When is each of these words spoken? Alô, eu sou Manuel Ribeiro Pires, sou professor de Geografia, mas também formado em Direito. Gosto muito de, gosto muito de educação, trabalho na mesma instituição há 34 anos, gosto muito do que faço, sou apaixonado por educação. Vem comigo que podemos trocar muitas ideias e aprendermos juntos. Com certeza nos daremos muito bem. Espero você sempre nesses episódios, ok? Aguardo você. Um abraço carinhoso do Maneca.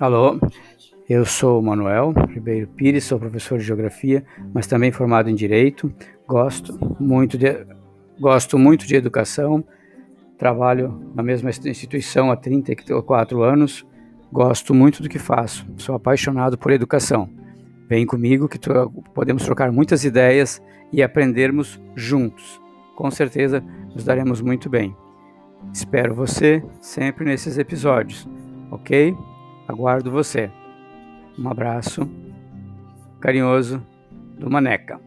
Alô, 0.00 0.38
eu 1.08 1.24
sou 1.24 1.60
Manuel 1.60 2.12
Ribeiro 2.28 2.68
Pires, 2.68 3.02
sou 3.02 3.18
professor 3.18 3.58
de 3.58 3.64
Geografia, 3.64 4.24
mas 4.54 4.64
também 4.64 4.92
formado 4.92 5.28
em 5.28 5.34
Direito. 5.34 5.92
Gosto 6.24 6.78
muito 7.00 7.36
de, 7.36 7.66
gosto 8.20 8.56
muito 8.56 8.86
de 8.86 8.94
educação, 8.94 9.64
trabalho 10.38 11.10
na 11.16 11.22
mesma 11.22 11.50
instituição 11.50 12.30
há 12.30 12.36
34 12.36 13.42
anos, 13.42 13.84
gosto 14.32 14.72
muito 14.72 15.02
do 15.02 15.08
que 15.08 15.18
faço, 15.18 15.66
sou 15.76 15.96
apaixonado 15.96 16.56
por 16.56 16.70
educação. 16.70 17.28
Vem 17.88 18.06
comigo 18.06 18.48
que 18.48 18.60
podemos 19.12 19.42
trocar 19.42 19.72
muitas 19.72 20.04
ideias 20.04 20.62
e 20.92 21.02
aprendermos 21.02 21.80
juntos. 21.96 22.60
Com 22.94 23.10
certeza 23.10 23.64
nos 23.92 24.04
daremos 24.04 24.40
muito 24.40 24.70
bem. 24.70 24.94
Espero 25.72 26.14
você 26.14 26.62
sempre 26.80 27.24
nesses 27.24 27.58
episódios, 27.58 28.28
ok? 28.70 29.12
Aguardo 29.68 30.10
você. 30.10 30.50
Um 31.38 31.46
abraço 31.48 32.08
carinhoso 33.20 33.84
do 34.38 34.50
Maneca. 34.50 34.98